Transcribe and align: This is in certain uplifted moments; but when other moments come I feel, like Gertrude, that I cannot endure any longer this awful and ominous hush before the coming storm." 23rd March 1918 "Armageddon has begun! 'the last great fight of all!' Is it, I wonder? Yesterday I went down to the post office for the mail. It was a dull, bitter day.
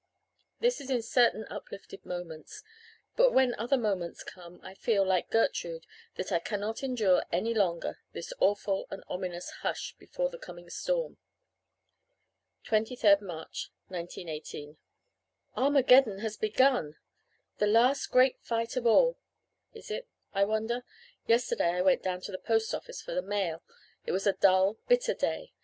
This 0.61 0.81
is 0.81 0.89
in 0.89 1.03
certain 1.03 1.45
uplifted 1.47 2.07
moments; 2.07 2.63
but 3.15 3.33
when 3.35 3.53
other 3.59 3.77
moments 3.77 4.23
come 4.23 4.59
I 4.63 4.73
feel, 4.73 5.05
like 5.05 5.29
Gertrude, 5.29 5.85
that 6.15 6.31
I 6.31 6.39
cannot 6.39 6.81
endure 6.81 7.23
any 7.31 7.53
longer 7.53 7.99
this 8.11 8.33
awful 8.39 8.87
and 8.89 9.03
ominous 9.07 9.51
hush 9.61 9.93
before 9.99 10.29
the 10.31 10.39
coming 10.39 10.71
storm." 10.71 11.19
23rd 12.65 13.21
March 13.21 13.69
1918 13.89 14.77
"Armageddon 15.55 16.17
has 16.21 16.35
begun! 16.35 16.95
'the 17.59 17.67
last 17.67 18.07
great 18.07 18.41
fight 18.43 18.75
of 18.75 18.87
all!' 18.87 19.19
Is 19.75 19.91
it, 19.91 20.07
I 20.33 20.45
wonder? 20.45 20.83
Yesterday 21.27 21.73
I 21.75 21.81
went 21.83 22.01
down 22.01 22.21
to 22.21 22.31
the 22.31 22.39
post 22.39 22.73
office 22.73 23.03
for 23.03 23.13
the 23.13 23.21
mail. 23.21 23.61
It 24.07 24.13
was 24.13 24.25
a 24.25 24.33
dull, 24.33 24.79
bitter 24.87 25.13
day. 25.13 25.53